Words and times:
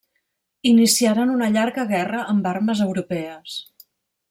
Iniciaren 0.69 1.33
una 1.33 1.51
llarga 1.57 1.85
guerra 1.93 2.23
amb 2.33 2.51
armes 2.55 2.85
europees. 2.89 3.63